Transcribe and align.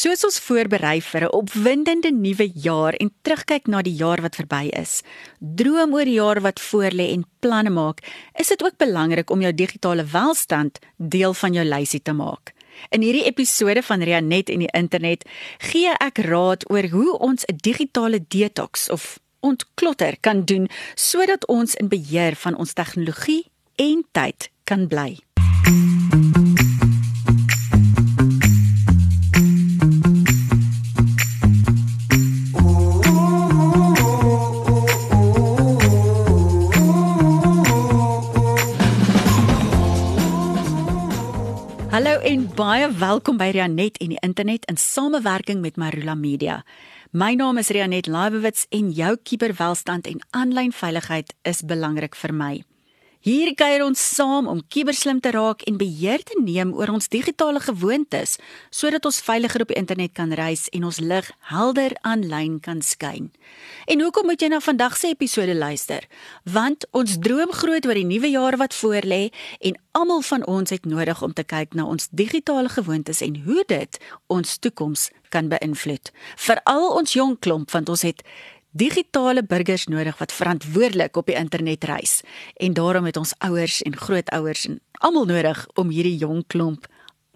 Soos 0.00 0.22
ons 0.24 0.38
voorberei 0.40 1.02
vir 1.04 1.24
'n 1.26 1.34
opwindende 1.36 2.10
nuwe 2.10 2.46
jaar 2.54 2.94
en 2.94 3.10
terugkyk 3.22 3.66
na 3.66 3.82
die 3.82 3.96
jaar 4.02 4.20
wat 4.22 4.36
verby 4.36 4.70
is, 4.72 5.02
droom 5.38 5.92
oor 5.92 6.04
die 6.04 6.16
jaar 6.16 6.40
wat 6.40 6.60
voorlê 6.60 7.12
en 7.12 7.26
planne 7.40 7.70
maak, 7.70 8.00
is 8.34 8.48
dit 8.48 8.62
ook 8.62 8.78
belangrik 8.78 9.30
om 9.30 9.40
jou 9.40 9.52
digitale 9.52 10.04
welstand 10.04 10.78
deel 10.96 11.34
van 11.34 11.52
jou 11.52 11.64
lysie 11.64 12.02
te 12.02 12.12
maak. 12.12 12.54
In 12.88 13.02
hierdie 13.02 13.26
episode 13.26 13.82
van 13.82 14.00
Rianet 14.00 14.48
en 14.48 14.58
die 14.58 14.72
internet 14.72 15.28
gee 15.58 15.92
ek 16.00 16.18
raad 16.18 16.70
oor 16.70 16.88
hoe 16.88 17.18
ons 17.18 17.44
'n 17.44 17.56
digitale 17.60 18.24
detox 18.28 18.88
of 18.88 19.18
ontklotter 19.40 20.16
kan 20.20 20.44
doen 20.44 20.68
sodat 20.94 21.46
ons 21.46 21.74
in 21.74 21.88
beheer 21.88 22.36
van 22.36 22.56
ons 22.56 22.72
tegnologie 22.72 23.50
en 23.76 24.04
tyd 24.12 24.48
kan 24.64 24.88
bly. 24.88 25.18
Welkom 43.00 43.38
by 43.40 43.48
Rianet 43.54 43.96
en 44.04 44.10
die 44.12 44.20
internet 44.20 44.66
in 44.68 44.76
samewerking 44.76 45.62
met 45.64 45.78
Marula 45.80 46.12
Media. 46.14 46.58
My 47.16 47.32
naam 47.34 47.56
is 47.58 47.70
Rianet 47.72 48.06
Laibowitz 48.06 48.66
en 48.68 48.90
jou 48.92 49.14
kuberwelstand 49.24 50.06
en 50.10 50.20
aanlyn 50.36 50.72
veiligheid 50.72 51.32
is 51.48 51.62
belangrik 51.64 52.18
vir 52.20 52.34
my. 52.36 52.52
Hier 53.20 53.50
kuier 53.52 53.82
ons 53.84 54.00
saam 54.00 54.46
om 54.48 54.62
kuberslim 54.72 55.18
te 55.20 55.28
raak 55.34 55.60
en 55.68 55.76
beheer 55.76 56.22
te 56.24 56.38
neem 56.40 56.70
oor 56.72 56.88
ons 56.88 57.10
digitale 57.12 57.60
gewoontes 57.60 58.38
sodat 58.72 59.04
ons 59.04 59.18
veiliger 59.26 59.60
op 59.60 59.68
die 59.68 59.76
internet 59.76 60.14
kan 60.16 60.32
reis 60.32 60.70
en 60.72 60.86
ons 60.88 61.02
lig 61.04 61.28
helder 61.50 61.92
aanlyn 62.00 62.54
kan 62.64 62.80
skyn. 62.80 63.28
En 63.92 64.00
hoekom 64.00 64.24
moet 64.24 64.40
jy 64.40 64.48
na 64.48 64.62
vandag 64.64 64.96
se 64.96 65.10
episode 65.12 65.52
luister? 65.52 66.06
Want 66.48 66.86
ons 66.96 67.18
droom 67.20 67.52
groot 67.52 67.84
oor 67.90 68.00
die 68.00 68.08
nuwe 68.08 68.30
jaar 68.32 68.56
wat 68.56 68.78
voorlê 68.78 69.26
en 69.60 69.76
almal 70.00 70.24
van 70.24 70.46
ons 70.48 70.72
het 70.72 70.88
nodig 70.88 71.20
om 71.20 71.36
te 71.36 71.44
kyk 71.44 71.76
na 71.76 71.84
ons 71.84 72.08
digitale 72.16 72.72
gewoontes 72.72 73.20
en 73.20 73.36
hoe 73.44 73.66
dit 73.68 74.00
ons 74.32 74.56
toekoms 74.64 75.10
kan 75.28 75.52
beïnvloed. 75.52 76.08
Veral 76.40 76.88
ons 76.96 77.12
jong 77.12 77.36
klomp 77.36 77.68
want 77.76 77.92
ons 77.92 78.08
het 78.08 78.24
digitale 78.70 79.42
burgers 79.42 79.86
nodig 79.86 80.18
wat 80.18 80.32
verantwoordelik 80.32 81.16
op 81.16 81.26
die 81.26 81.34
internet 81.34 81.84
reis 81.84 82.20
en 82.54 82.72
daarom 82.72 83.04
het 83.04 83.16
ons 83.16 83.34
ouers 83.38 83.82
en 83.82 83.96
grootouers 83.96 84.66
en 84.66 84.80
almal 84.92 85.24
nodig 85.24 85.66
om 85.74 85.90
hierdie 85.90 86.16
jong 86.16 86.44
klomp 86.46 86.86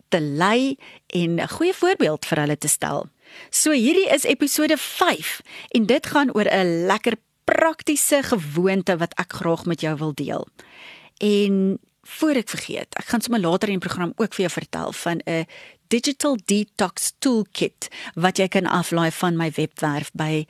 te 0.09 0.21
lei 0.21 0.77
en 1.07 1.41
'n 1.41 1.49
goeie 1.49 1.75
voorbeeld 1.75 2.27
vir 2.27 2.39
hulle 2.39 2.59
te 2.59 2.69
stel. 2.69 3.07
So 3.51 3.73
hierdie 3.73 4.09
is 4.15 4.25
episode 4.25 4.77
5 4.77 5.41
en 5.69 5.87
dit 5.87 6.07
gaan 6.07 6.31
oor 6.35 6.47
'n 6.51 6.87
lekker 6.87 7.17
praktiese 7.45 8.23
gewoonte 8.23 8.97
wat 8.97 9.15
ek 9.15 9.33
graag 9.33 9.65
met 9.65 9.81
jou 9.81 9.97
wil 9.97 10.15
deel. 10.15 10.49
En 11.19 11.79
voor 12.03 12.31
ek 12.31 12.49
vergeet, 12.49 12.95
ek 12.95 13.05
gaan 13.05 13.21
sommer 13.21 13.41
later 13.41 13.69
in 13.69 13.79
die 13.79 13.89
program 13.89 14.12
ook 14.17 14.35
vir 14.35 14.47
jou 14.47 14.51
vertel 14.51 14.93
van 14.93 15.21
'n 15.25 15.47
digital 15.89 16.39
detox 16.45 17.12
toolkit 17.19 17.89
wat 18.15 18.39
jy 18.39 18.49
kan 18.49 18.67
aflaai 18.67 19.11
van 19.11 19.37
my 19.37 19.51
webwerf 19.57 20.11
by 20.12 20.47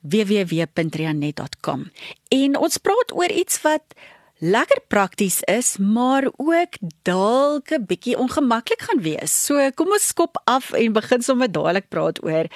www.rianet.com. 0.00 1.90
En 2.28 2.56
ons 2.56 2.78
praat 2.78 3.12
oor 3.14 3.30
iets 3.30 3.62
wat 3.62 3.94
lekker 4.38 4.80
prakties 4.86 5.40
is, 5.50 5.76
maar 5.76 6.28
ook 6.36 6.76
dalk 7.02 7.70
'n 7.70 7.86
bietjie 7.86 8.18
ongemaklik 8.18 8.80
gaan 8.80 9.02
wees. 9.02 9.44
So 9.44 9.70
kom 9.74 9.86
ons 9.86 10.06
skop 10.06 10.40
af 10.44 10.72
en 10.72 10.92
begin 10.92 11.22
sommer 11.22 11.52
dadelik 11.52 11.88
praat 11.88 12.24
oor 12.24 12.46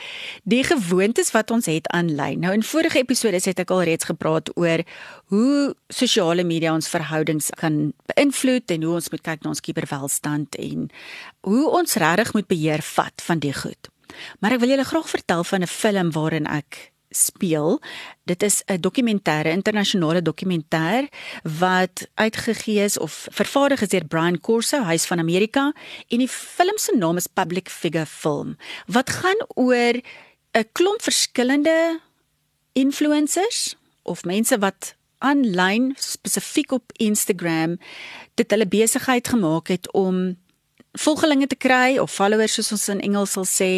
die 0.43 0.65
gewoontes 0.65 1.31
wat 1.31 1.51
ons 1.51 1.67
het 1.67 1.89
aanlyn. 1.89 2.39
Nou 2.39 2.53
in 2.53 2.63
vorige 2.63 2.98
episode 2.98 3.41
het 3.45 3.59
ek 3.59 3.70
al 3.70 3.83
reeds 3.83 4.05
gepraat 4.05 4.57
oor 4.57 4.85
hoe 5.25 5.75
sosiale 5.89 6.45
media 6.45 6.73
ons 6.73 6.89
verhoudings 6.89 7.51
kan 7.51 7.92
beïnvloed 8.14 8.70
en 8.70 8.83
hoe 8.83 8.95
ons 8.95 9.11
moet 9.11 9.20
kyk 9.20 9.42
na 9.42 9.48
ons 9.48 9.61
kuberwelstand 9.61 10.55
en 10.55 10.91
hoe 11.41 11.70
ons 11.70 11.95
regtig 11.95 12.33
moet 12.33 12.47
beheer 12.47 12.83
vat 12.83 13.23
van 13.23 13.39
die 13.39 13.55
goed. 13.55 13.89
Maar 14.39 14.53
ek 14.53 14.61
wil 14.61 14.69
julle 14.69 14.85
graag 14.85 15.09
vertel 15.09 15.45
van 15.45 15.63
'n 15.63 15.67
film 15.67 16.11
waarin 16.11 16.47
ek 16.47 16.92
speel. 17.14 17.80
Dit 18.24 18.42
is 18.42 18.62
'n 18.67 18.80
dokumentêre, 18.80 19.50
internasionale 19.50 20.23
dokumentêr 20.23 21.08
wat 21.58 22.08
uitgegee 22.14 22.84
is 22.84 22.98
of 22.98 23.27
vervaardig 23.30 23.83
is 23.83 23.89
deur 23.89 24.05
Brian 24.05 24.40
Corso, 24.40 24.84
hy's 24.84 25.06
van 25.06 25.18
Amerika 25.18 25.73
en 26.08 26.18
die 26.18 26.28
film 26.28 26.78
se 26.78 26.96
naam 26.96 27.17
is 27.17 27.27
Public 27.27 27.68
Figure 27.68 28.06
Film 28.06 28.56
wat 28.86 29.11
gaan 29.11 29.46
oor 29.55 29.95
'n 30.52 30.68
klomp 30.73 31.02
verskillende 31.02 32.00
influencers 32.73 33.77
of 34.02 34.24
mense 34.24 34.58
wat 34.58 34.94
aanlyn 35.18 35.94
spesifiek 35.98 36.73
op 36.73 36.92
Instagram 36.92 37.79
dit 38.34 38.50
hulle 38.50 38.67
besigheid 38.67 39.29
gemaak 39.29 39.68
het 39.68 39.92
om 39.92 40.36
volgelinge 40.92 41.46
te 41.46 41.56
kry 41.56 41.98
of 41.98 42.12
followers 42.12 42.55
soos 42.55 42.73
ons 42.73 42.89
in 42.89 43.00
Engels 43.00 43.33
sal 43.36 43.46
sê 43.48 43.70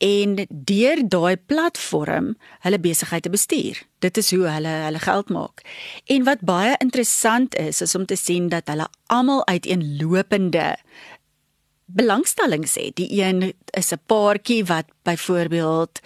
en 0.00 0.36
deur 0.48 1.02
daai 1.12 1.36
platform 1.36 2.32
hulle 2.64 2.80
besigheid 2.80 3.22
te 3.22 3.32
bestuur. 3.32 3.82
Dit 4.00 4.16
is 4.16 4.30
hoe 4.32 4.46
hulle 4.48 4.72
hulle 4.86 5.02
geld 5.02 5.28
maak. 5.28 5.60
En 6.08 6.24
wat 6.24 6.40
baie 6.40 6.74
interessant 6.80 7.54
is 7.60 7.82
is 7.84 7.94
om 7.94 8.06
te 8.08 8.16
sien 8.16 8.48
dat 8.48 8.68
hulle 8.72 8.88
almal 9.12 9.44
uiteenlopende 9.46 10.76
belangstellings 11.84 12.74
het. 12.80 12.96
Die 12.96 13.22
een 13.22 13.52
is 13.76 13.92
'n 13.92 14.00
paartjie 14.06 14.64
wat 14.64 14.86
byvoorbeeld 15.02 16.00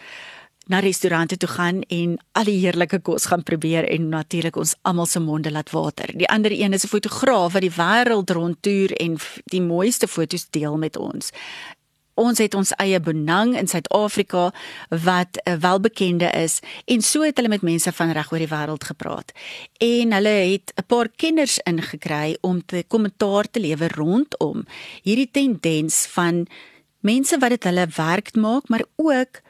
na 0.66 0.78
restaurante 0.78 1.36
toe 1.36 1.48
gaan 1.48 1.80
en 1.92 2.16
al 2.32 2.44
die 2.48 2.58
heerlike 2.62 2.98
kos 3.04 3.26
gaan 3.28 3.42
probeer 3.42 3.88
en 3.88 4.08
natuurlik 4.08 4.56
ons 4.56 4.74
almal 4.82 5.06
se 5.06 5.20
monde 5.20 5.50
laat 5.52 5.70
water. 5.70 6.08
Die 6.16 6.28
ander 6.28 6.52
een 6.52 6.72
is 6.72 6.84
'n 6.84 6.88
fotograaf 6.88 7.52
wat 7.52 7.60
die 7.60 7.76
wêreld 7.76 8.30
rondtoer 8.30 8.92
en 8.92 9.16
die 9.44 9.62
mooiste 9.62 10.08
foto's 10.08 10.46
deel 10.50 10.76
met 10.76 10.96
ons. 10.96 11.30
Ons 12.14 12.38
het 12.38 12.54
ons 12.54 12.70
eie 12.78 13.00
Bonang 13.02 13.56
in 13.58 13.66
Suid-Afrika 13.66 14.52
wat 15.04 15.40
uh, 15.42 15.56
welbekende 15.58 16.30
is 16.38 16.60
en 16.86 17.02
so 17.02 17.26
het 17.26 17.40
hulle 17.40 17.50
met 17.50 17.66
mense 17.66 17.90
van 17.92 18.12
reg 18.14 18.30
oor 18.32 18.44
die 18.44 18.50
wêreld 18.50 18.86
gepraat. 18.86 19.32
En 19.82 20.14
hulle 20.14 20.34
het 20.52 20.72
'n 20.76 20.86
paar 20.86 21.08
kenners 21.08 21.58
ingekry 21.66 22.36
om 22.40 22.62
te 22.66 22.84
kommentaar 22.88 23.50
te 23.50 23.60
lewer 23.60 23.92
rondom 23.96 24.66
hierdie 25.02 25.30
tendens 25.30 26.06
van 26.06 26.46
mense 27.00 27.38
wat 27.38 27.50
dit 27.50 27.64
hulle 27.64 27.86
werk 27.96 28.34
maak, 28.34 28.68
maar 28.68 28.84
ook 28.96 29.42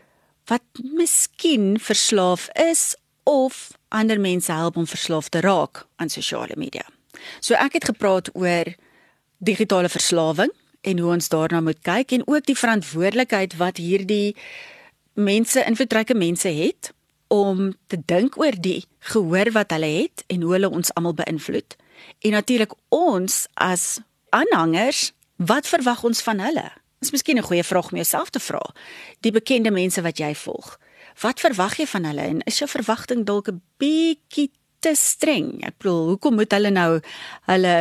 wat 0.46 0.64
miskien 0.82 1.78
verslaaf 1.80 2.48
is 2.54 2.96
of 3.22 3.70
ander 3.88 4.20
mense 4.20 4.52
help 4.52 4.76
om 4.76 4.86
verslaaf 4.86 5.28
te 5.28 5.40
raak 5.40 5.86
aan 5.96 6.08
sosiale 6.08 6.56
media. 6.56 6.84
So 7.40 7.54
ek 7.54 7.72
het 7.72 7.84
gepraat 7.84 8.30
oor 8.34 8.74
digitale 9.38 9.88
verslawing 9.88 10.52
en 10.84 10.98
hoe 10.98 11.12
ons 11.16 11.28
daarna 11.32 11.60
moet 11.64 11.80
kyk 11.86 12.12
en 12.16 12.26
ook 12.26 12.46
die 12.46 12.58
verantwoordelikheid 12.58 13.56
wat 13.60 13.80
hierdie 13.80 14.36
mense 15.14 15.64
invloedryke 15.64 16.14
mense 16.14 16.48
het 16.48 16.92
om 17.32 17.72
te 17.86 17.98
dink 18.06 18.38
oor 18.38 18.54
die 18.60 18.84
gehoor 19.12 19.50
wat 19.56 19.72
hulle 19.74 19.90
het 20.04 20.24
en 20.26 20.42
hoe 20.42 20.52
hulle 20.56 20.70
ons 20.70 20.92
almal 20.94 21.16
beïnvloed. 21.18 21.76
En 22.20 22.36
natuurlik 22.36 22.74
ons 22.94 23.46
as 23.54 23.98
aanhangers, 24.34 25.12
wat 25.36 25.68
verwag 25.68 26.04
ons 26.04 26.22
van 26.22 26.42
hulle? 26.44 26.66
Dis 27.00 27.10
miskien 27.10 27.38
'n 27.38 27.48
goeie 27.48 27.64
vraag 27.64 27.90
om 27.90 27.96
jouself 27.96 28.30
te 28.30 28.40
vra. 28.40 28.62
Die 29.20 29.32
bekende 29.32 29.70
mense 29.70 30.02
wat 30.02 30.18
jy 30.18 30.34
volg, 30.34 30.78
wat 31.20 31.40
verwag 31.40 31.76
jy 31.76 31.86
van 31.86 32.04
hulle 32.04 32.20
en 32.20 32.40
is 32.40 32.58
jou 32.58 32.70
verwagting 32.70 33.24
dalk 33.24 33.48
'n 33.48 33.62
bietjie 33.78 34.50
te 34.84 34.92
streng. 34.98 35.56
Ek 35.64 35.78
bedoel, 35.80 36.02
hoekom 36.14 36.36
moet 36.40 36.52
hulle 36.52 36.72
nou 36.74 36.90
hulle 37.50 37.76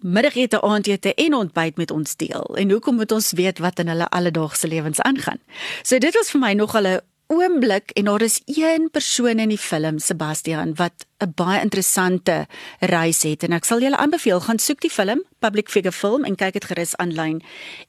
middagete, 0.00 0.60
aandete 0.64 1.14
en 1.14 1.36
ontbyt 1.42 1.78
met 1.80 1.94
ons 1.94 2.16
deel? 2.16 2.46
En 2.62 2.74
hoekom 2.74 2.98
moet 3.00 3.12
ons 3.12 3.32
weet 3.38 3.62
wat 3.62 3.82
in 3.82 3.92
hulle 3.92 4.08
alledaagse 4.08 4.68
lewens 4.70 5.00
aangaan? 5.06 5.40
So 5.82 6.02
dit 6.02 6.16
was 6.16 6.32
vir 6.34 6.40
my 6.40 6.52
nog 6.58 6.76
'n 6.76 7.00
oomblik 7.30 7.90
en 7.90 8.04
daar 8.04 8.22
is 8.22 8.40
een 8.44 8.88
persoon 8.90 9.38
in 9.38 9.48
die 9.48 9.58
film, 9.58 9.98
Sebastian, 9.98 10.74
wat 10.74 11.06
'n 11.18 11.32
baie 11.34 11.60
interessante 11.60 12.46
reis 12.80 13.22
het 13.22 13.42
en 13.42 13.52
ek 13.52 13.64
sal 13.64 13.80
julle 13.80 13.96
aanbeveel 13.96 14.40
gaan 14.40 14.58
soek 14.58 14.80
die 14.80 14.90
film 14.90 15.22
Public 15.38 15.68
Figure 15.68 15.92
Film 15.92 16.24
en 16.24 16.34
kyk 16.34 16.52
dit 16.52 16.64
gerus 16.64 16.96
aanlyn 16.96 17.42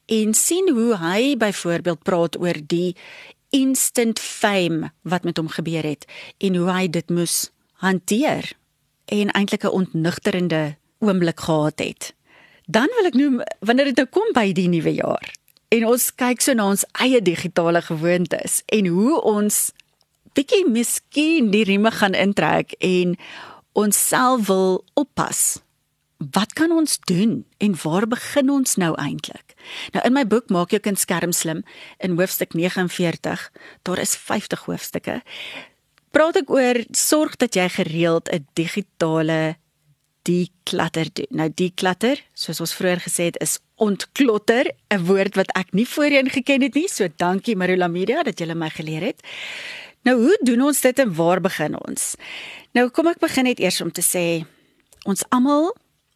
en 0.05 0.33
sien 0.33 0.69
hoe 0.69 0.97
hy 0.97 1.37
byvoorbeeld 1.37 2.03
praat 2.03 2.39
oor 2.39 2.57
die 2.67 2.95
instant 3.49 4.19
fame 4.19 4.91
wat 5.01 5.23
met 5.23 5.37
hom 5.37 5.47
gebeur 5.47 5.83
het 5.83 6.05
en 6.37 6.55
hoe 6.55 6.69
hy 6.71 6.87
dit 6.89 7.09
moes 7.09 7.51
hanteer 7.81 8.53
en 9.05 9.33
eintlik 9.33 9.63
'n 9.65 9.77
ontnugterende 9.81 10.75
oomblik 10.99 11.39
gehad 11.39 11.79
het. 11.79 12.13
Dan 12.65 12.89
wil 12.95 13.05
ek 13.05 13.13
noem 13.13 13.41
wanneer 13.59 13.85
dit 13.85 13.97
nou 13.97 14.07
kom 14.07 14.29
by 14.33 14.53
die 14.53 14.67
nuwe 14.67 14.93
jaar 14.93 15.31
en 15.69 15.85
ons 15.87 16.11
kyk 16.15 16.41
so 16.41 16.53
na 16.53 16.67
ons 16.69 16.85
eie 16.99 17.21
digitale 17.21 17.81
gewoontes 17.81 18.61
en 18.65 18.87
hoe 18.91 19.21
ons 19.21 19.71
bietjie 20.35 20.65
miskien 20.67 21.51
die 21.51 21.63
rieme 21.63 21.91
gaan 21.91 22.13
intrek 22.13 22.75
en 22.79 23.15
ons 23.73 24.07
self 24.07 24.47
wil 24.47 24.83
oppas 24.93 25.61
wat 26.35 26.53
kan 26.53 26.71
ons 26.71 26.99
doen 27.09 27.45
en 27.57 27.75
waar 27.81 28.05
begin 28.07 28.49
ons 28.49 28.75
nou 28.77 28.91
eintlik? 29.01 29.55
Nou 29.95 30.03
in 30.05 30.13
my 30.13 30.25
boek 30.27 30.51
maak 30.53 30.69
jou 30.75 30.79
kind 30.83 30.99
skerm 30.99 31.33
slim 31.33 31.63
in 31.97 32.17
hoofstuk 32.19 32.53
49, 32.53 33.47
daar 33.81 34.01
is 34.01 34.13
50 34.15 34.65
hoofstukke. 34.67 35.21
Praat 36.11 36.41
ek 36.41 36.49
oor 36.51 36.81
sorg 36.91 37.37
dat 37.39 37.55
jy 37.55 37.67
gereeld 37.71 38.27
'n 38.31 38.47
digitale 38.53 39.55
declutter 40.27 41.07
doen. 41.13 41.27
Nou 41.29 41.49
declutter, 41.53 42.19
soos 42.33 42.59
ons 42.59 42.73
vroeër 42.73 42.99
gesê 42.99 43.23
het, 43.31 43.37
is 43.41 43.59
ontklotter, 43.75 44.71
'n 44.89 45.05
woord 45.05 45.35
wat 45.35 45.51
ek 45.55 45.73
nie 45.73 45.87
voorheen 45.87 46.29
geken 46.29 46.61
het 46.61 46.73
nie. 46.73 46.87
So 46.87 47.07
dankie 47.15 47.55
Marula 47.55 47.87
Media 47.87 48.23
dat 48.23 48.39
jy 48.39 48.53
my 48.53 48.69
geleer 48.69 49.01
het. 49.01 49.21
Nou 50.03 50.17
hoe 50.17 50.37
doen 50.41 50.61
ons 50.61 50.81
dit 50.81 50.99
en 50.99 51.15
waar 51.15 51.41
begin 51.41 51.75
ons? 51.87 52.15
Nou 52.73 52.89
kom 52.89 53.07
ek 53.07 53.19
begin 53.19 53.43
net 53.43 53.59
eers 53.59 53.81
om 53.81 53.91
te 53.91 54.01
sê 54.01 54.45
ons 55.05 55.23
almal 55.29 55.75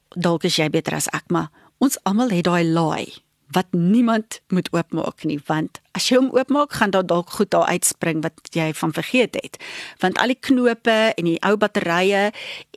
dalk 0.09 0.43
is 0.43 0.55
jy 0.55 0.69
beter 0.69 0.93
as 0.93 1.07
ek, 1.07 1.23
maar 1.29 1.49
ons 1.77 1.97
almal 2.03 2.29
het 2.29 2.43
daai 2.43 2.63
laai 2.63 3.24
wat 3.55 3.71
niemand 3.71 4.41
moet 4.53 4.69
oopmaak 4.75 5.23
nie 5.23 5.39
want 5.47 5.79
as 5.97 6.09
jy 6.09 6.19
hom 6.19 6.29
oopmaak 6.35 6.75
gaan 6.79 6.93
daar 6.95 7.07
dalk 7.07 7.33
goed 7.37 7.53
daar 7.55 7.71
uitspring 7.71 8.21
wat 8.25 8.53
jy 8.55 8.71
van 8.81 8.93
vergeet 8.93 9.39
het 9.39 9.57
want 10.03 10.19
al 10.21 10.33
die 10.33 10.41
knope 10.49 10.99
en 11.15 11.31
die 11.31 11.39
ou 11.41 11.55
batterye 11.57 12.29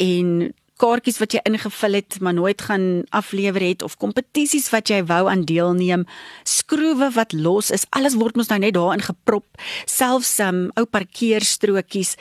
en 0.08 0.32
kaartjies 0.78 1.18
wat 1.18 1.34
jy 1.34 1.42
ingevul 1.48 1.96
het 1.98 2.18
maar 2.22 2.36
nooit 2.36 2.62
gaan 2.62 2.86
aflewer 3.14 3.62
het 3.64 3.82
of 3.82 3.98
kompetisies 3.98 4.68
wat 4.74 4.90
jy 4.92 5.00
wou 5.08 5.24
aan 5.30 5.44
deelneem, 5.48 6.04
skroewe 6.46 7.10
wat 7.16 7.34
los 7.34 7.72
is, 7.74 7.86
alles 7.90 8.16
word 8.18 8.38
mos 8.38 8.50
nou 8.52 8.60
net 8.62 8.76
daarin 8.76 9.02
geprop. 9.02 9.46
Selfs 9.90 10.36
um 10.44 10.68
ou 10.78 10.86
parkeerstrokies 10.86 12.14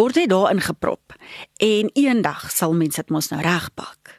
word 0.00 0.22
net 0.22 0.32
daarin 0.32 0.62
geprop. 0.64 1.16
En 1.60 1.92
eendag 1.94 2.48
sal 2.54 2.76
mense 2.76 3.02
dit 3.02 3.12
mos 3.12 3.30
nou 3.32 3.42
regpak. 3.44 4.16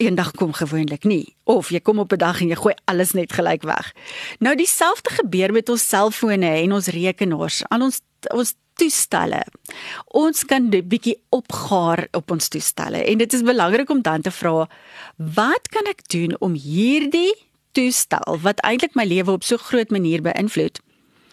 Eendag 0.00 0.30
kom 0.32 0.52
gewoonlik 0.56 1.04
nie 1.04 1.34
of 1.44 1.68
jy 1.74 1.80
kom 1.84 1.98
op 2.00 2.12
'n 2.12 2.22
dag 2.22 2.40
en 2.40 2.48
jy 2.48 2.56
gooi 2.56 2.74
alles 2.84 3.12
net 3.12 3.32
gelyk 3.32 3.62
weg. 3.62 3.92
Nou 4.38 4.56
dieselfde 4.56 5.10
gebeur 5.10 5.52
met 5.52 5.68
ons 5.68 5.88
selfone 5.88 6.46
en 6.46 6.72
ons 6.72 6.86
rekenaars. 6.86 7.62
Al 7.68 7.82
ons 7.82 8.00
ons 8.34 8.54
toestelle. 8.74 9.44
Ons 10.06 10.44
kan 10.44 10.68
'n 10.68 10.88
bietjie 10.88 11.20
opgaar 11.28 12.08
op 12.12 12.30
ons 12.30 12.48
toestelle 12.48 13.04
en 13.04 13.18
dit 13.18 13.32
is 13.32 13.42
belangrik 13.42 13.90
om 13.90 14.02
dan 14.02 14.22
te 14.22 14.30
vra 14.30 14.68
wat 15.16 15.68
kan 15.68 15.86
ek 15.86 16.08
doen 16.08 16.40
om 16.40 16.54
hierdie 16.54 17.34
toestel 17.72 18.38
wat 18.42 18.60
eintlik 18.60 18.94
my 18.94 19.04
lewe 19.04 19.30
op 19.30 19.44
so 19.44 19.56
groot 19.56 19.90
manier 19.90 20.22
beïnvloed 20.22 20.80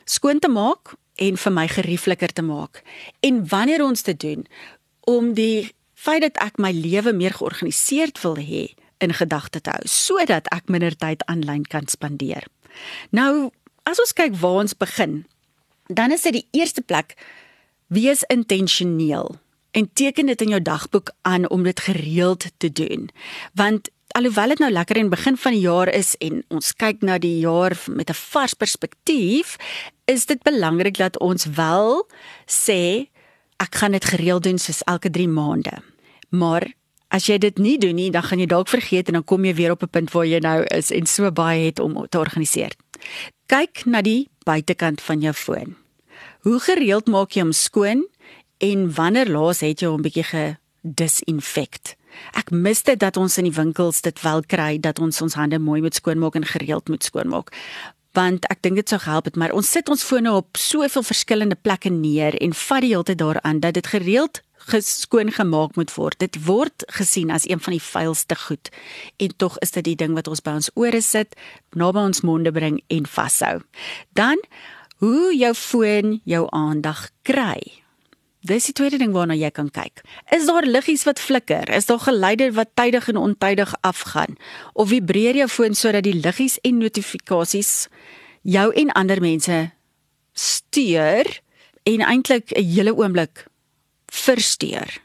skoon 0.06 0.40
te 0.40 0.50
maak 0.50 0.96
en 1.16 1.38
vir 1.38 1.54
my 1.54 1.68
geriefliker 1.68 2.34
te 2.34 2.42
maak. 2.42 2.84
En 3.20 3.48
wanneer 3.48 3.84
ons 3.84 4.04
dit 4.04 4.20
doen 4.20 4.46
om 5.08 5.34
die 5.34 5.72
feit 5.98 6.22
dat 6.22 6.38
ek 6.44 6.60
my 6.62 6.72
lewe 6.76 7.14
meer 7.14 7.34
georganiseerd 7.34 8.22
wil 8.22 8.38
hê 8.38 8.68
in 9.02 9.14
gedagte 9.14 9.62
te 9.62 9.74
hou 9.74 9.90
sodat 9.90 10.50
ek 10.54 10.70
minder 10.74 10.94
tyd 10.94 11.26
aanlyn 11.32 11.66
kan 11.66 11.90
spandeer. 11.90 12.46
Nou, 13.10 13.50
as 13.90 14.00
ons 14.04 14.14
kyk 14.14 14.38
waar 14.42 14.64
ons 14.66 14.78
begin, 14.78 15.26
dan 15.88 16.14
is 16.14 16.26
dit 16.28 16.42
die 16.42 16.48
eerste 16.62 16.84
plek 16.86 17.16
wees 17.94 18.24
intentioneel 18.34 19.38
en 19.78 19.90
teken 19.94 20.32
dit 20.32 20.42
in 20.42 20.56
jou 20.56 20.62
dagboek 20.62 21.14
aan 21.28 21.48
om 21.54 21.64
dit 21.64 21.80
gereeld 21.80 22.50
te 22.58 22.72
doen. 22.72 23.10
Want 23.54 23.90
alhoewel 24.18 24.56
dit 24.56 24.64
nou 24.64 24.72
lekker 24.72 24.98
in 24.98 25.10
begin 25.14 25.38
van 25.38 25.54
die 25.54 25.66
jaar 25.66 25.90
is 25.94 26.16
en 26.24 26.42
ons 26.54 26.74
kyk 26.74 27.04
na 27.06 27.18
die 27.22 27.40
jaar 27.44 27.78
met 27.88 28.10
'n 28.10 28.22
vars 28.34 28.54
perspektief, 28.54 29.56
is 30.06 30.26
dit 30.26 30.42
belangrik 30.44 30.98
dat 30.98 31.20
ons 31.20 31.46
wel 31.46 32.08
sê 32.46 33.08
ek 33.58 33.76
gaan 33.76 33.92
dit 33.92 34.06
gereeld 34.06 34.44
doen 34.44 34.58
soos 34.58 34.84
elke 34.86 35.10
3 35.10 35.28
maande. 35.28 35.74
Maar 36.30 36.68
as 37.08 37.28
jy 37.30 37.38
dit 37.38 37.58
nie 37.58 37.78
doen 37.78 37.96
nie, 37.96 38.12
dan 38.12 38.24
gaan 38.24 38.40
jy 38.40 38.46
dalk 38.46 38.70
vergeet 38.70 39.08
en 39.08 39.20
dan 39.20 39.24
kom 39.24 39.46
jy 39.46 39.54
weer 39.56 39.72
op 39.72 39.84
'n 39.84 39.90
punt 39.90 40.12
waar 40.12 40.26
jy 40.26 40.40
nou 40.40 40.64
is 40.64 40.92
en 40.92 41.06
so 41.06 41.32
baie 41.32 41.66
het 41.66 41.80
om 41.80 42.08
te 42.10 42.20
organiseer. 42.20 42.72
Kyk 43.46 43.86
na 43.86 44.02
die 44.02 44.30
buitekant 44.44 45.02
van 45.02 45.22
jou 45.22 45.34
foon. 45.34 45.76
Hoe 46.42 46.60
gereeld 46.60 47.08
maak 47.08 47.32
jy 47.32 47.42
hom 47.42 47.52
skoon 47.52 48.08
en 48.58 48.94
wanneer 48.94 49.30
laas 49.30 49.60
het 49.60 49.82
jy 49.82 49.88
hom 49.88 50.02
bietjie 50.02 50.24
gedisinfect? 50.24 51.96
Ek 52.34 52.52
mis 52.52 52.84
dit 52.84 53.00
dat 53.00 53.18
ons 53.18 53.38
in 53.38 53.48
die 53.50 53.56
winkels 53.56 54.02
dit 54.02 54.22
wel 54.22 54.42
kry 54.48 54.80
dat 54.80 55.00
ons 55.00 55.22
ons 55.22 55.38
hande 55.38 55.60
mooi 55.60 55.82
moet 55.82 55.96
skoonmaak 55.96 56.36
en 56.36 56.46
gereeld 56.46 56.90
moet 56.90 57.04
skoonmaak. 57.04 57.54
Want 58.18 58.48
ek 58.50 58.64
dink 58.66 58.80
dit 58.80 58.90
sou 58.90 58.98
help 59.04 59.30
het, 59.30 59.38
maar 59.38 59.54
ons 59.54 59.70
sit 59.70 59.90
ons 59.94 60.04
fone 60.04 60.32
op 60.34 60.58
soveel 60.58 61.06
verskillende 61.06 61.58
plekke 61.60 61.92
neer 61.94 62.34
en 62.42 62.56
vat 62.66 62.82
die 62.82 62.94
hele 62.96 63.06
tyd 63.06 63.22
daaraan 63.22 63.62
dat 63.62 63.78
dit 63.78 63.88
gereeld 63.94 64.42
geskoon 64.68 65.32
gemaak 65.32 65.78
moet 65.78 65.94
word. 65.96 66.18
Dit 66.20 66.40
word 66.46 66.84
gesien 66.98 67.32
as 67.32 67.46
een 67.48 67.62
van 67.64 67.78
die 67.78 67.84
vuilste 67.84 68.36
goed. 68.36 68.72
En 69.22 69.36
tog 69.38 69.58
is 69.64 69.72
dit 69.72 69.86
die 69.86 69.96
ding 69.96 70.18
wat 70.18 70.28
ons 70.28 70.42
by 70.44 70.58
ons 70.60 70.72
ore 70.76 71.02
sit, 71.02 71.38
naby 71.78 72.08
ons 72.10 72.24
monde 72.26 72.52
bring 72.52 72.82
en 72.92 73.06
vashou. 73.06 73.62
Dan 74.18 74.42
hoe 74.98 75.36
jou 75.38 75.54
foon 75.54 76.18
jou 76.26 76.48
aandag 76.52 77.10
kry. 77.22 77.87
Dis 78.46 78.68
die 78.70 78.74
tweede 78.74 79.00
ding 79.02 79.16
waarna 79.16 79.34
jy 79.34 79.50
kan 79.50 79.70
kyk. 79.74 80.04
Is 80.32 80.46
daar 80.46 80.66
liggies 80.66 81.04
wat 81.08 81.20
flikker? 81.20 81.70
Is 81.74 81.90
daar 81.90 82.00
geluide 82.00 82.52
wat 82.54 82.76
tydig 82.78 83.08
en 83.10 83.18
ontydig 83.18 83.74
afgaan? 83.82 84.38
Of 84.74 84.90
vibreer 84.90 85.36
jou 85.36 85.48
foon 85.50 85.76
sodat 85.76 86.06
die 86.06 86.14
liggies 86.14 86.60
en 86.62 86.78
notifikasies 86.78 87.88
jou 88.42 88.70
en 88.74 88.94
ander 88.94 89.22
mense 89.22 89.72
stuur 90.34 91.42
en 91.84 92.02
eintlik 92.02 92.54
'n 92.54 92.64
hele 92.64 92.94
oomblik 92.94 93.48
versteur? 94.06 95.02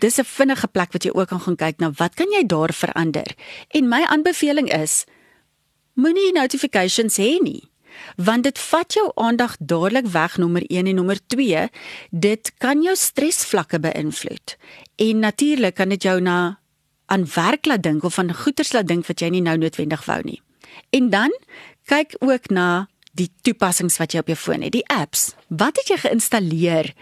Dis 0.00 0.18
'n 0.18 0.24
vinnige 0.24 0.68
plek 0.68 0.92
wat 0.92 1.04
jy 1.04 1.10
ook 1.10 1.28
kan 1.28 1.40
gaan 1.40 1.56
kyk 1.56 1.78
na 1.78 1.90
wat 1.90 2.14
kan 2.14 2.30
jy 2.30 2.46
daar 2.46 2.72
verander? 2.72 3.34
En 3.68 3.88
my 3.88 4.04
aanbeveling 4.04 4.72
is 4.72 5.04
moenie 5.94 6.32
notifications 6.32 7.16
hê 7.16 7.40
nie 7.40 7.68
want 8.16 8.42
dit 8.42 8.58
vat 8.58 8.92
jou 8.92 9.06
aandag 9.14 9.56
dadelik 9.58 10.06
weg 10.06 10.36
nommer 10.36 10.62
1 10.66 10.86
en 10.86 10.94
nommer 10.94 11.18
2 11.26 11.68
dit 12.10 12.52
kan 12.58 12.82
jou 12.82 12.96
stresvlakke 12.96 13.80
beïnvloed. 13.80 14.56
En 14.96 15.18
natuurlik 15.18 15.74
kan 15.74 15.88
dit 15.88 16.02
jou 16.02 16.20
na 16.20 16.58
aan 17.06 17.26
werk 17.34 17.66
laat 17.66 17.82
dink 17.82 18.04
of 18.04 18.18
aan 18.18 18.34
goeters 18.34 18.72
laat 18.72 18.88
dink 18.88 19.06
wat 19.06 19.20
jy 19.20 19.30
nie 19.32 19.42
nou 19.44 19.56
noodwendig 19.56 20.04
wou 20.04 20.20
nie. 20.22 20.40
En 20.90 21.10
dan 21.10 21.32
kyk 21.88 22.16
ook 22.20 22.50
na 22.52 22.86
die 23.18 23.30
toepassings 23.42 23.98
wat 23.98 24.14
jy 24.14 24.22
op 24.22 24.30
jou 24.30 24.38
foon 24.38 24.62
het. 24.62 24.74
Die 24.76 24.86
apps. 24.92 25.32
Wat 25.48 25.78
het 25.80 25.90
jy 25.90 25.98
geïnstalleer? 26.04 26.92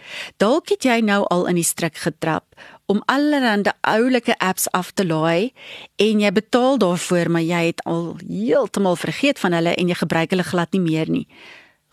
Dalk 0.40 0.72
het 0.72 0.86
jy 0.86 1.00
nou 1.04 1.24
al 1.32 1.46
in 1.50 1.58
die 1.60 1.66
struik 1.66 1.98
getrap 2.00 2.46
om 2.86 3.02
allerlei 3.10 3.72
oulike 3.80 4.38
apps 4.38 4.70
af 4.70 4.92
te 4.94 5.06
laai 5.06 5.52
en 5.96 6.20
jy 6.22 6.32
betaal 6.32 6.78
daarvoor 6.78 7.30
maar 7.30 7.42
jy 7.42 7.62
het 7.70 7.82
al 7.84 8.16
heeltemal 8.22 8.96
vergeet 8.96 9.38
van 9.42 9.56
hulle 9.58 9.74
en 9.74 9.88
jy 9.90 9.98
gebruik 9.98 10.34
hulle 10.34 10.46
glad 10.46 10.72
nie 10.72 10.82
meer 10.84 11.10
nie. 11.10 11.26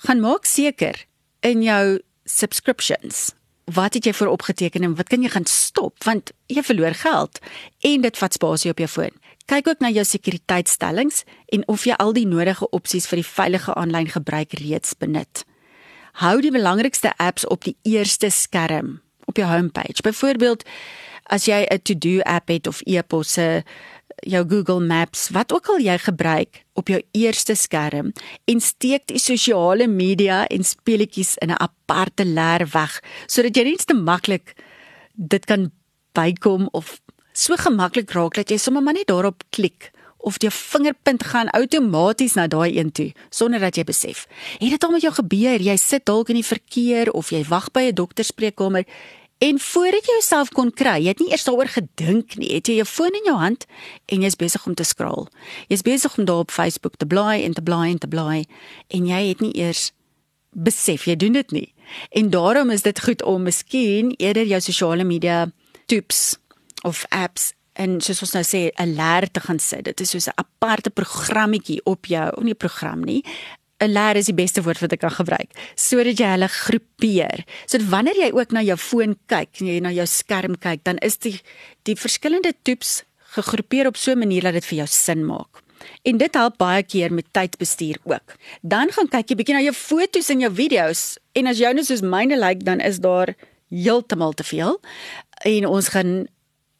Gaan 0.05 0.21
maak 0.21 0.45
seker 0.45 1.05
in 1.41 1.63
jou 1.65 1.99
subscriptions 2.25 3.31
wat 3.73 3.95
het 3.95 4.05
jy 4.05 4.13
vir 4.13 4.29
opgeteken 4.31 4.83
en 4.83 4.95
wat 5.00 5.09
kan 5.09 5.23
jy 5.23 5.31
gaan 5.33 5.47
stop 5.50 6.03
want 6.03 6.33
jy 6.51 6.63
verloor 6.63 6.95
geld 7.00 7.39
en 7.89 8.03
dit 8.03 8.17
vat 8.17 8.33
spasie 8.33 8.71
op 8.71 8.83
jou 8.83 8.89
foon. 8.89 9.15
Kyk 9.45 9.67
ook 9.67 9.81
na 9.83 9.89
jou 9.91 10.03
sekuriteitstellings 10.07 11.23
en 11.51 11.65
of 11.67 11.88
jy 11.88 11.97
al 12.00 12.13
die 12.15 12.27
nodige 12.27 12.69
opsies 12.71 13.07
vir 13.09 13.23
die 13.23 13.27
veilige 13.27 13.75
aanlyn 13.75 14.12
gebruik 14.12 14.53
reeds 14.59 14.93
benut. 15.00 15.43
Hou 16.21 16.38
die 16.41 16.53
belangrikste 16.53 17.15
apps 17.17 17.47
op 17.47 17.65
die 17.65 17.75
eerste 17.83 18.29
skerm 18.29 19.02
op 19.25 19.38
jou 19.38 19.48
homepage. 19.48 20.01
Byvoorbeeld 20.01 20.63
as 21.24 21.46
jy 21.46 21.65
'n 21.70 21.82
to-do 21.82 22.20
app 22.20 22.48
het 22.48 22.68
of 22.68 22.82
e-posse, 22.86 23.63
jou 24.24 24.44
Google 24.48 24.80
Maps, 24.80 25.30
wat 25.30 25.53
ook 25.53 25.68
al 25.68 25.80
jy 25.80 25.98
gebruik 25.98 26.63
op 26.74 26.88
jou 26.88 27.01
eerste 27.12 27.56
skerm 27.56 28.12
en 28.46 28.62
steek 28.62 29.08
die 29.08 29.20
sosiale 29.20 29.88
media 29.88 30.48
en 30.48 30.63
speletjies 30.63 31.38
in 31.38 31.51
'n 31.51 31.62
aparte 31.62 32.25
leer 32.25 32.68
weg 32.74 33.01
sodat 33.27 33.56
jy 33.56 33.63
net 33.63 33.88
te 33.88 33.94
maklik 33.94 34.56
dit 35.13 35.46
kan 35.46 35.72
bykom 36.13 36.68
of 36.72 37.01
so 37.34 37.56
gemaklik 37.56 38.12
raak 38.12 38.34
dat 38.34 38.50
jy 38.50 38.58
sommer 38.58 38.84
maar 38.84 38.94
net 38.94 39.08
daarop 39.08 39.44
klik 39.50 39.92
of 40.24 40.39
jou 40.39 40.51
vingerpunt 40.51 41.24
gaan 41.24 41.50
outomaties 41.51 42.34
na 42.39 42.48
daai 42.48 42.77
een 42.77 42.92
toe 42.92 43.10
sonder 43.30 43.60
dat 43.60 43.75
jy 43.75 43.84
besef. 43.84 44.24
Het 44.60 44.70
dit 44.75 44.84
al 44.84 44.96
met 44.96 45.03
jou 45.03 45.13
gebeur? 45.13 45.62
Jy 45.62 45.75
sit 45.77 46.06
dalk 46.08 46.32
in 46.32 46.39
die 46.39 46.48
verkeer 46.48 47.12
of 47.12 47.34
jy 47.36 47.44
wag 47.50 47.72
by 47.75 47.89
'n 47.92 47.96
dokterspreekkamer 48.00 48.86
en 49.38 49.60
voordat 49.60 50.06
jy 50.06 50.13
jouself 50.13 50.50
kon 50.50 50.72
kry, 50.72 51.01
jy 51.03 51.12
het 51.12 51.20
nie 51.20 51.32
eers 51.32 51.44
daaroor 51.44 51.68
gedink 51.68 52.36
nie. 52.36 52.53
Het 52.53 52.68
jy 52.68 52.75
jou 52.75 52.86
foon 52.86 53.12
in 53.12 53.25
jou 53.25 53.38
hand 53.38 53.65
en 54.06 54.22
jy's 54.22 54.36
besig 54.36 54.65
om 54.65 54.74
te 54.74 54.84
scroll. 54.84 55.27
Jy's 55.68 55.82
besig 55.82 56.18
om 56.18 56.25
daar 56.25 56.46
op 56.46 56.51
Facebook 56.51 56.96
te 56.96 57.06
blaai 57.06 57.44
en 57.44 57.53
te 57.53 57.62
blaai 57.62 57.92
en 57.92 57.98
te 58.00 58.08
blaai 58.08 58.46
en 58.88 59.06
jy 59.06 59.27
het 59.27 59.42
nie 59.42 59.53
eers 59.60 59.92
besef 60.51 61.06
jy 61.06 61.15
doen 61.15 61.34
dit 61.34 61.51
nie. 61.51 61.74
En 62.12 62.30
daarom 62.30 62.70
is 62.70 62.82
dit 62.82 63.00
goed 63.00 63.24
om 63.24 63.44
miskien 63.44 64.13
eerder 64.18 64.46
jou 64.46 64.62
sosiale 64.62 65.03
media 65.03 65.51
tips 65.86 66.38
of 66.84 67.06
apps 67.10 67.53
en 67.74 68.01
soos 68.01 68.22
ons 68.22 68.34
nou 68.34 68.44
sê 68.44 68.72
'n 68.77 68.96
leer 68.96 69.32
te 69.32 69.39
gaan 69.39 69.60
sit. 69.60 69.84
Dit 69.84 70.01
is 70.01 70.10
soos 70.10 70.27
'n 70.27 70.36
aparte 70.36 70.89
programmetjie 70.89 71.82
op 71.86 72.06
jou, 72.06 72.32
of 72.36 72.44
nie 72.44 72.53
'n 72.53 72.58
program 72.58 73.03
nie. 73.03 73.24
'n 73.84 73.92
Leer 73.92 74.15
is 74.15 74.30
die 74.32 74.38
beste 74.38 74.63
woord 74.63 74.80
wat 74.80 74.94
ek 74.96 75.00
kan 75.00 75.12
gebruik, 75.12 75.51
sodat 75.75 76.20
jy 76.20 76.30
hulle 76.36 76.48
groepeer. 76.48 77.44
So 77.65 77.80
wanneer 77.92 78.15
jy 78.15 78.32
ook 78.32 78.51
na 78.51 78.62
jou 78.62 78.77
foon 78.77 79.18
kyk, 79.27 79.60
jy 79.60 79.80
na 79.84 79.92
jou 79.92 80.06
skerm 80.06 80.56
kyk, 80.58 80.84
dan 80.84 80.98
is 80.98 81.18
die 81.18 81.42
die 81.84 81.96
verskillende 81.96 82.53
toeps 82.63 83.03
gegroepeer 83.36 83.88
op 83.88 83.98
so 83.98 84.12
'n 84.12 84.20
manier 84.20 84.42
dat 84.42 84.53
dit 84.53 84.65
vir 84.65 84.77
jou 84.77 84.88
sin 84.88 85.25
maak. 85.25 85.62
En 86.03 86.18
dit 86.18 86.34
help 86.34 86.58
baie 86.58 86.84
keer 86.84 87.13
met 87.13 87.25
tydbestuur 87.32 87.98
ook. 88.03 88.36
Dan 88.62 88.92
gaan 88.92 89.08
kyk 89.08 89.30
jy 89.30 89.36
bietjie 89.36 89.56
na 89.56 89.62
jou 89.62 89.74
fotos 89.74 90.30
en 90.30 90.39
jou 90.39 90.53
video's 90.53 91.18
en 91.34 91.48
as 91.48 91.58
joune 91.58 91.84
soos 91.84 92.01
myne 92.01 92.38
lyk 92.38 92.48
like, 92.48 92.63
dan 92.63 92.80
is 92.80 93.00
daar 93.00 93.36
heeltemal 93.70 94.34
te 94.34 94.44
veel 94.44 94.80
en 95.44 95.68
ons 95.68 95.88
gaan 95.89 96.27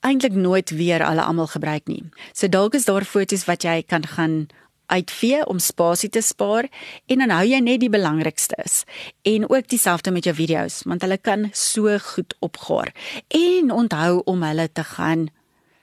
eintlik 0.04 0.36
nooit 0.36 0.70
weer 0.70 1.04
alle 1.04 1.24
almal 1.24 1.48
gebruik 1.48 1.88
nie. 1.88 2.04
So 2.34 2.50
dalk 2.52 2.76
is 2.76 2.86
daar 2.86 3.06
fotos 3.08 3.46
wat 3.48 3.64
jy 3.64 3.82
kan 3.88 4.06
gaan 4.08 4.48
uitvee 4.92 5.46
om 5.48 5.60
spasie 5.64 6.10
te 6.10 6.22
spaar 6.22 6.68
en 7.08 7.24
dan 7.24 7.32
hou 7.34 7.44
jy 7.48 7.60
net 7.64 7.82
die 7.82 7.92
belangrikstes. 7.92 8.84
En 9.24 9.48
ook 9.50 9.70
dieselfde 9.72 10.12
met 10.12 10.28
jou 10.28 10.36
video's 10.36 10.82
want 10.86 11.02
hulle 11.06 11.18
kan 11.18 11.48
so 11.52 11.98
goed 12.14 12.36
opgaar. 12.40 12.94
En 13.28 13.72
onthou 13.72 14.22
om 14.26 14.44
hulle 14.44 14.70
te 14.72 14.84
gaan 14.84 15.30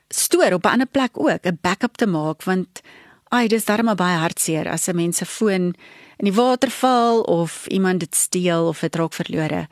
stoor 0.08 0.52
op 0.52 0.64
'n 0.64 0.68
ander 0.74 0.86
plek 0.86 1.18
ook, 1.18 1.46
'n 1.46 1.58
backup 1.60 1.96
te 1.96 2.06
maak 2.06 2.44
want 2.44 2.80
ai 3.28 3.48
dis 3.48 3.64
darem 3.64 3.94
baie 3.96 4.18
hartseer 4.18 4.68
as 4.68 4.88
'n 4.88 4.96
mens 4.96 5.16
se 5.16 5.26
foon 5.26 5.74
in 6.16 6.26
die 6.26 6.34
water 6.34 6.70
val 6.70 7.20
of 7.20 7.66
iemand 7.66 8.00
dit 8.00 8.14
steel 8.14 8.66
of 8.66 8.80
dit 8.80 8.96
raak 8.96 9.12
verlore 9.12 9.68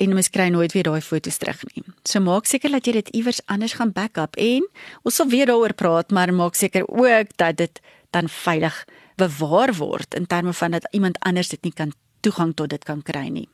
en 0.00 0.14
mens 0.16 0.30
kry 0.32 0.48
nooit 0.48 0.72
weer 0.72 0.86
daai 0.88 1.02
foto's 1.04 1.36
terug 1.40 1.60
nie. 1.74 1.84
So 2.08 2.22
maak 2.24 2.48
seker 2.48 2.72
dat 2.72 2.88
jy 2.88 2.96
dit 3.00 3.12
iewers 3.20 3.42
anders 3.52 3.76
gaan 3.76 3.92
backup 3.92 4.38
en 4.40 4.66
ons 5.04 5.20
sal 5.20 5.28
weer 5.28 5.50
daaroor 5.50 5.76
praat, 5.76 6.10
maar 6.14 6.32
maak 6.34 6.56
seker 6.56 6.88
ook 6.88 7.34
dat 7.36 7.60
dit 7.60 7.82
dan 8.16 8.30
veilig 8.32 8.84
bewaar 9.20 9.74
word 9.76 10.16
in 10.16 10.26
terme 10.26 10.54
van 10.56 10.76
dat 10.76 10.88
iemand 10.96 11.20
anders 11.20 11.52
dit 11.52 11.62
nie 11.68 11.74
kan 11.76 11.92
toegang 12.24 12.54
tot 12.56 12.72
dit 12.72 12.84
kan 12.84 13.02
kry 13.04 13.28
nie. 13.32 13.48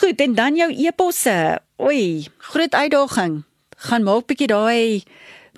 Goed, 0.00 0.20
en 0.20 0.34
dan 0.36 0.56
jou 0.56 0.68
e-posse. 0.72 1.60
Oei, 1.80 2.28
groot 2.52 2.74
uitdaging. 2.74 3.42
Gaan 3.88 4.04
maak 4.04 4.28
bietjie 4.28 4.50
daai 4.50 5.04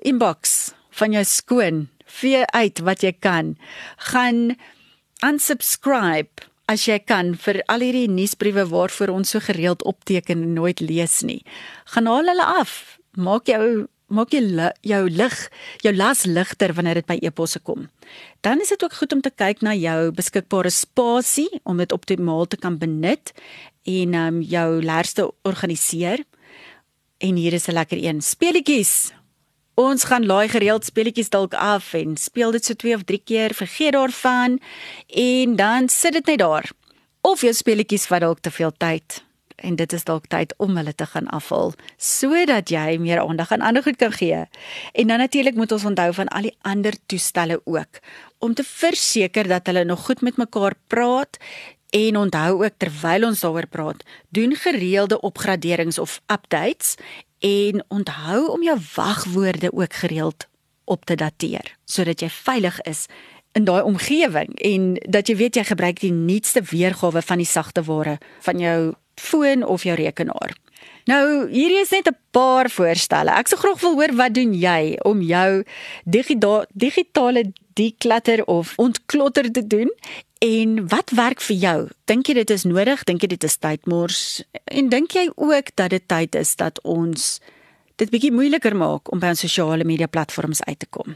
inbox 0.06 0.72
van 0.98 1.14
jou 1.14 1.24
skoon 1.26 1.86
vee 2.20 2.44
uit 2.54 2.82
wat 2.86 3.02
jy 3.02 3.14
kan. 3.18 3.54
Gaan 4.12 4.56
unsubscribe 5.26 6.51
as 6.72 6.86
jy 6.88 6.96
kan 7.04 7.34
vir 7.36 7.60
al 7.72 7.84
hierdie 7.84 8.08
nuusbriewe 8.08 8.64
waarvoor 8.70 9.12
ons 9.12 9.34
so 9.34 9.42
gereeld 9.44 9.84
opteken 9.88 10.44
en 10.46 10.54
nooit 10.56 10.80
lees 10.80 11.20
nie. 11.26 11.42
Gaan 11.92 12.08
haal 12.08 12.30
hulle 12.32 12.46
af. 12.60 12.98
Maak 13.12 13.50
jou 13.50 13.88
maak 14.12 14.34
jy 14.34 14.42
jou 14.84 15.06
lig, 15.08 15.36
jou 15.80 15.92
las 15.96 16.26
ligter 16.28 16.74
wanneer 16.76 17.00
dit 17.00 17.08
by 17.08 17.16
e-posse 17.24 17.62
kom. 17.64 17.86
Dan 18.44 18.60
is 18.60 18.68
dit 18.68 18.84
ook 18.84 18.98
goed 18.98 19.14
om 19.16 19.22
te 19.24 19.32
kyk 19.32 19.62
na 19.64 19.72
jou 19.72 20.10
beskikbare 20.12 20.70
spasie 20.70 21.48
om 21.64 21.80
dit 21.80 21.92
optimaal 21.96 22.44
te 22.44 22.60
kan 22.60 22.76
benut 22.76 23.32
en 23.88 24.14
um, 24.14 24.42
jou 24.44 24.68
lêste 24.84 25.30
organiseer. 25.48 26.26
En 27.24 27.36
hier 27.36 27.52
is 27.52 27.68
'n 27.68 27.72
lekker 27.72 27.98
een. 27.98 28.20
Speletjies. 28.20 29.12
Ons 29.74 30.04
gaan 30.04 30.26
laai 30.26 30.48
gereeld 30.52 30.84
speletjies 30.84 31.30
dalk 31.32 31.54
af 31.56 31.94
en 31.96 32.16
speel 32.20 32.52
dit 32.52 32.64
so 32.64 32.76
2 32.76 32.94
of 32.94 33.04
3 33.08 33.22
keer, 33.24 33.54
vergeet 33.56 33.92
daarvan 33.96 34.58
en 35.08 35.56
dan 35.56 35.88
sit 35.88 36.12
dit 36.12 36.26
net 36.26 36.38
daar. 36.38 36.70
Of 37.20 37.40
jou 37.40 37.52
speletjies 37.54 38.04
vat 38.06 38.20
dalk 38.20 38.40
te 38.44 38.50
veel 38.50 38.72
tyd 38.76 39.22
en 39.62 39.76
dit 39.78 39.92
is 39.92 40.04
dalk 40.04 40.26
tyd 40.28 40.52
om 40.60 40.76
hulle 40.76 40.92
te 40.94 41.06
gaan 41.06 41.28
afhaal 41.32 41.72
sodat 41.96 42.70
jy 42.72 42.98
meer 43.00 43.22
aandag 43.22 43.52
aan 43.54 43.64
ander 43.64 43.82
goed 43.82 43.96
kan 43.96 44.12
gee. 44.12 44.44
En 44.92 45.06
dan 45.06 45.18
natuurlik 45.18 45.56
moet 45.56 45.72
ons 45.72 45.84
onthou 45.84 46.10
van 46.20 46.28
al 46.28 46.50
die 46.50 46.56
ander 46.60 46.96
toestelle 47.06 47.60
ook 47.64 48.02
om 48.38 48.54
te 48.54 48.64
verseker 48.66 49.48
dat 49.48 49.66
hulle 49.70 49.84
nog 49.84 50.04
goed 50.04 50.20
met 50.20 50.36
mekaar 50.36 50.74
praat 50.86 51.38
en 51.92 52.16
onthou 52.16 52.64
ook 52.64 52.76
terwyl 52.76 53.26
ons 53.28 53.40
daaroor 53.40 53.66
praat, 53.68 54.02
doen 54.28 54.56
gereelde 54.56 55.20
opgraderings 55.20 55.98
of 55.98 56.20
updates 56.26 56.96
en 57.42 57.84
onthou 57.88 58.46
om 58.54 58.62
jou 58.62 58.78
wagwoorde 58.94 59.72
ook 59.72 59.94
gereeld 59.94 60.46
op 60.84 61.04
te 61.04 61.14
dateer 61.14 61.76
sodat 61.84 62.22
jy 62.22 62.30
veilig 62.30 62.80
is 62.88 63.06
in 63.52 63.66
daai 63.68 63.82
omgewing 63.82 64.54
en 64.64 64.94
dat 65.10 65.28
jy 65.28 65.36
weet 65.36 65.58
jy 65.58 65.64
gebruik 65.68 66.00
die 66.00 66.12
nuutste 66.14 66.62
weergawe 66.70 67.22
van 67.22 67.42
die 67.42 67.48
sagte 67.48 67.82
ware 67.84 68.18
van 68.46 68.62
jou 68.62 68.92
foon 69.20 69.64
of 69.64 69.84
jou 69.84 69.96
rekenaar. 69.98 70.54
Nou, 71.04 71.48
hierdie 71.50 71.82
is 71.82 71.90
net 71.90 72.08
'n 72.08 72.16
paar 72.30 72.70
voorstelle. 72.70 73.30
Ek 73.30 73.48
sou 73.48 73.60
graag 73.60 73.80
wil 73.80 73.94
hoor 73.94 74.14
wat 74.14 74.34
doen 74.34 74.54
jy 74.54 74.98
om 75.02 75.20
jou 75.20 75.64
digitale 76.72 77.52
declutter 77.74 78.44
of 78.44 78.72
ontklotter 78.76 79.50
te 79.52 79.66
doen 79.66 79.90
En 80.42 80.88
wat 80.88 81.10
werk 81.14 81.40
vir 81.40 81.56
jou? 81.56 81.78
Dink 82.10 82.26
jy 82.26 82.34
dit 82.40 82.50
is 82.50 82.64
nodig? 82.66 83.04
Dink 83.06 83.22
jy 83.22 83.28
dit 83.30 83.44
is 83.46 83.54
tydmors? 83.62 84.22
En 84.66 84.88
dink 84.90 85.14
jy 85.14 85.28
ook 85.36 85.68
dat 85.78 85.92
dit 85.94 86.02
tyd 86.10 86.34
is 86.34 86.56
dat 86.58 86.80
ons 86.82 87.36
dit 88.02 88.10
bietjie 88.10 88.32
moeiliker 88.34 88.74
maak 88.74 89.12
om 89.14 89.22
by 89.22 89.30
ons 89.36 89.44
sosiale 89.44 89.86
media 89.86 90.08
platforms 90.10 90.64
uit 90.66 90.80
te 90.82 90.88
kom? 90.90 91.14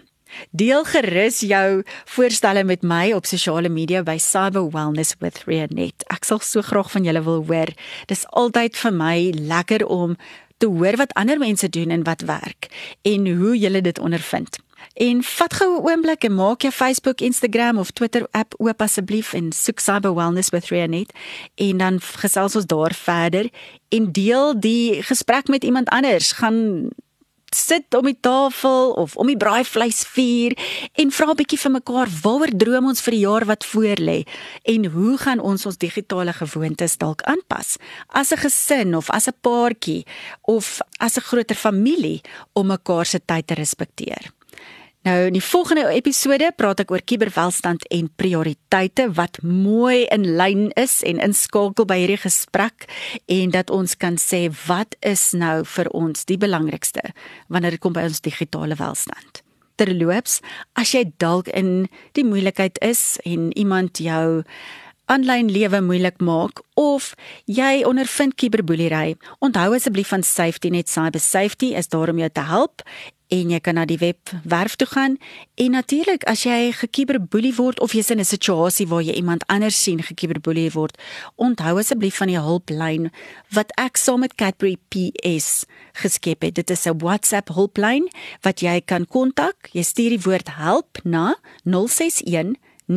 Deel 0.54 0.86
gerus 0.86 1.40
jou 1.42 1.82
voorstelle 2.14 2.62
met 2.68 2.86
my 2.86 3.10
op 3.18 3.26
sosiale 3.26 3.70
media 3.72 4.04
by 4.06 4.14
Cyber 4.22 4.68
Wellness 4.70 5.16
with 5.18 5.42
Rianet. 5.50 6.06
Ek 6.14 6.22
sal 6.28 6.38
so 6.46 6.62
graag 6.62 6.92
van 6.94 7.08
julle 7.08 7.24
wil 7.26 7.42
hoor. 7.50 7.74
Dis 8.06 8.22
altyd 8.30 8.78
vir 8.78 8.94
my 8.94 9.16
lekker 9.34 9.88
om 9.90 10.14
te 10.62 10.70
hoor 10.70 11.02
wat 11.02 11.18
ander 11.18 11.42
mense 11.42 11.66
doen 11.66 11.90
en 11.90 12.06
wat 12.06 12.22
werk 12.30 12.70
en 13.02 13.26
hoe 13.26 13.58
julle 13.58 13.82
dit 13.82 13.98
ondervind. 13.98 14.62
En 14.96 15.22
vat 15.22 15.54
gou 15.54 15.76
'n 15.76 15.84
oomblik 15.88 16.24
en 16.24 16.34
maak 16.34 16.62
jou 16.62 16.72
Facebook, 16.72 17.20
Instagram 17.20 17.78
of 17.78 17.90
Twitter 17.90 18.26
app 18.30 18.54
oop 18.56 18.80
asseblief 18.82 19.32
en 19.32 19.52
soek 19.52 19.78
Cyber 19.80 20.14
Wellness 20.14 20.50
with 20.50 20.68
Rianet 20.68 21.12
en 21.54 21.76
dan 21.76 22.00
gesels 22.00 22.56
ons 22.56 22.66
daar 22.66 22.94
verder 22.94 23.50
en 23.88 24.12
deel 24.12 24.60
die 24.60 25.02
gesprek 25.02 25.48
met 25.48 25.64
iemand 25.64 25.88
anders. 25.88 26.32
Gaan 26.32 26.88
sit 27.54 27.94
om 27.94 28.04
die 28.04 28.18
tafel 28.20 28.90
of 28.92 29.16
om 29.16 29.26
die 29.26 29.36
braaivleisvuur 29.36 30.56
en 30.92 31.10
vra 31.10 31.30
'n 31.30 31.36
bietjie 31.36 31.58
vir 31.58 31.70
mekaar 31.70 32.08
waaroor 32.22 32.52
droom 32.56 32.86
ons 32.86 33.00
vir 33.00 33.12
die 33.12 33.24
jaar 33.24 33.44
wat 33.44 33.66
voorlê 33.66 34.24
en 34.62 34.86
hoe 34.86 35.18
gaan 35.18 35.40
ons 35.40 35.66
ons 35.66 35.78
digitale 35.78 36.32
gewoontes 36.32 36.96
dalk 36.96 37.22
aanpas 37.22 37.76
as 38.08 38.32
'n 38.32 38.36
gesin 38.36 38.96
of 38.96 39.10
as 39.10 39.28
'n 39.28 39.38
paartjie 39.40 40.06
of 40.42 40.80
as 40.98 41.16
'n 41.16 41.20
groter 41.28 41.56
familie 41.56 42.20
om 42.52 42.66
mekaar 42.66 43.06
se 43.06 43.20
tyd 43.24 43.46
te 43.46 43.54
respekteer. 43.54 44.35
Nou 45.06 45.26
in 45.28 45.36
die 45.36 45.44
volgende 45.44 45.84
episode 45.94 46.48
praat 46.58 46.80
ek 46.82 46.90
oor 46.90 47.02
kuberwelstand 47.06 47.84
en 47.94 48.08
prioriteite 48.18 49.04
wat 49.14 49.36
mooi 49.46 50.00
in 50.10 50.24
lyn 50.34 50.64
is 50.74 50.96
en 51.06 51.20
inskakel 51.22 51.86
by 51.86 52.00
hierdie 52.00 52.18
gesprek 52.24 52.88
en 53.30 53.52
dat 53.54 53.70
ons 53.70 53.94
kan 54.02 54.18
sê 54.18 54.48
wat 54.64 54.96
is 55.06 55.28
nou 55.38 55.60
vir 55.76 55.92
ons 55.94 56.26
die 56.26 56.38
belangrikste 56.42 57.04
wanneer 57.46 57.76
dit 57.76 57.84
kom 57.84 57.94
by 57.94 58.02
ons 58.08 58.18
digitale 58.24 58.74
welstand. 58.80 59.44
Terloops, 59.78 60.40
as 60.74 60.96
jy 60.96 61.04
dalk 61.22 61.52
in 61.54 61.86
die 62.18 62.26
moeilikheid 62.26 62.82
is 62.82 63.20
en 63.22 63.52
iemand 63.54 64.02
jou 64.02 64.42
aanlyn 65.06 65.52
lewe 65.54 65.84
moeilik 65.86 66.18
maak 66.18 66.64
of 66.74 67.12
jy 67.46 67.84
ondervind 67.86 68.34
kuberboelery, 68.42 69.14
onthou 69.38 69.68
asseblief 69.76 70.10
van 70.10 70.26
Safety 70.26 70.72
Net 70.74 70.90
Cyber 70.90 71.22
Safety 71.22 71.76
is 71.78 71.94
daar 71.94 72.10
om 72.10 72.18
jou 72.18 72.32
te 72.34 72.42
help 72.50 72.82
en 73.28 73.50
jy 73.50 73.58
kan 73.60 73.74
na 73.74 73.84
die 73.88 73.98
webwerf 73.98 74.76
toe 74.76 74.86
gaan. 74.86 75.16
En 75.54 75.70
natuurlik 75.74 76.24
as 76.30 76.44
jy 76.46 76.72
gekiberboelie 76.76 77.54
word 77.56 77.80
of 77.80 77.92
jy's 77.92 78.10
in 78.10 78.20
'n 78.20 78.24
situasie 78.24 78.86
waar 78.86 79.02
jy 79.02 79.12
iemand 79.12 79.46
anders 79.46 79.82
sien 79.82 80.02
gekiberboelie 80.02 80.70
word 80.72 80.98
onthou 81.36 81.78
asseblief 81.78 82.16
van 82.16 82.28
die 82.28 82.40
hulplyn 82.40 83.10
wat 83.50 83.72
ek 83.76 83.96
saam 83.96 84.20
met 84.20 84.34
Cadbury 84.34 84.76
PS 84.88 85.64
geskep 85.92 86.42
het. 86.42 86.54
Dit 86.54 86.70
is 86.70 86.86
'n 86.86 86.98
WhatsApp 86.98 87.48
hulplyn 87.48 88.08
wat 88.42 88.60
jy 88.60 88.80
kan 88.80 89.06
kontak. 89.06 89.68
Jy 89.72 89.82
stuur 89.82 90.10
die 90.10 90.22
woord 90.22 90.48
help 90.56 90.98
na 91.04 91.36
061 91.64 92.56
07972717 92.86 92.94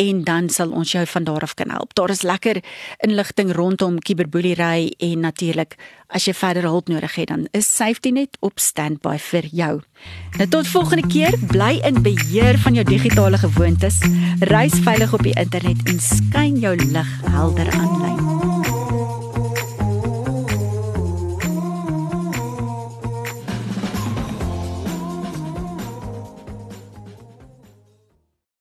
en 0.00 0.24
dan 0.24 0.48
sal 0.48 0.70
ons 0.72 0.92
jou 0.92 1.06
van 1.06 1.24
daar 1.24 1.42
af 1.44 1.54
kan 1.54 1.70
help. 1.70 1.94
Daar 1.94 2.10
is 2.10 2.22
lekker 2.22 2.64
inligting 2.96 3.52
rondom 3.52 3.98
kiberboelery 3.98 4.94
en 4.98 5.20
natuurlik 5.20 5.76
as 6.06 6.24
jy 6.24 6.34
verder 6.34 6.62
hulp 6.62 6.88
nodig 6.88 7.14
het 7.14 7.28
dan 7.28 7.46
is 7.56 7.76
Safety 7.76 8.10
Net 8.10 8.36
op 8.40 8.58
standby 8.58 9.18
vir 9.30 9.46
jou. 9.52 9.80
Nou 10.38 10.48
tot 10.48 10.66
volgende 10.66 11.06
keer, 11.06 11.36
bly 11.52 11.80
in 11.84 12.02
beheer 12.02 12.58
van 12.58 12.74
jou 12.74 12.84
digitale 12.84 13.38
gewoontes. 13.38 13.98
Reis 14.40 14.74
veilig 14.84 15.12
op 15.14 15.22
die 15.22 15.36
internet 15.36 15.76
en 15.84 16.00
skyn 16.00 16.58
jou 16.58 16.76
lig 16.76 17.10
helder 17.28 17.70
aanlyn. 17.70 18.39